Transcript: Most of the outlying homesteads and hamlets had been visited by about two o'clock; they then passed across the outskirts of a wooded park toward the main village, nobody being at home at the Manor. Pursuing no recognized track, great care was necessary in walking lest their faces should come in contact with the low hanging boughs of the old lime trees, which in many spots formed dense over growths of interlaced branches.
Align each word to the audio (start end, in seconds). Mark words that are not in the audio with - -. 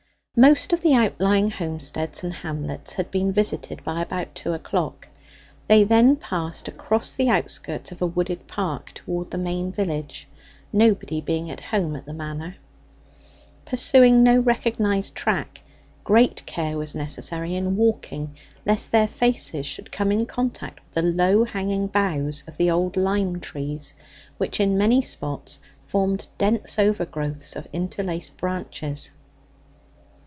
Most 0.33 0.71
of 0.71 0.81
the 0.81 0.93
outlying 0.95 1.51
homesteads 1.51 2.23
and 2.23 2.33
hamlets 2.33 2.93
had 2.93 3.11
been 3.11 3.33
visited 3.33 3.83
by 3.83 4.01
about 4.01 4.33
two 4.33 4.53
o'clock; 4.53 5.09
they 5.67 5.83
then 5.83 6.15
passed 6.15 6.67
across 6.69 7.13
the 7.13 7.29
outskirts 7.29 7.91
of 7.91 8.01
a 8.01 8.07
wooded 8.07 8.47
park 8.47 8.93
toward 8.95 9.29
the 9.29 9.37
main 9.37 9.73
village, 9.73 10.27
nobody 10.73 11.19
being 11.19 11.51
at 11.51 11.59
home 11.59 11.95
at 11.97 12.05
the 12.05 12.13
Manor. 12.13 12.55
Pursuing 13.65 14.23
no 14.23 14.39
recognized 14.39 15.13
track, 15.15 15.61
great 16.05 16.43
care 16.45 16.77
was 16.77 16.95
necessary 16.95 17.53
in 17.53 17.75
walking 17.75 18.33
lest 18.65 18.91
their 18.93 19.09
faces 19.09 19.65
should 19.65 19.91
come 19.91 20.11
in 20.13 20.25
contact 20.25 20.79
with 20.85 20.93
the 20.93 21.01
low 21.03 21.43
hanging 21.43 21.85
boughs 21.87 22.41
of 22.47 22.55
the 22.57 22.71
old 22.71 22.95
lime 22.95 23.39
trees, 23.41 23.93
which 24.37 24.59
in 24.61 24.77
many 24.77 25.01
spots 25.03 25.59
formed 25.85 26.27
dense 26.39 26.79
over 26.79 27.05
growths 27.05 27.53
of 27.55 27.67
interlaced 27.73 28.37
branches. 28.37 29.11